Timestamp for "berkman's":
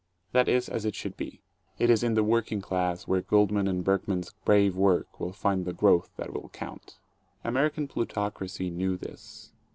3.83-4.33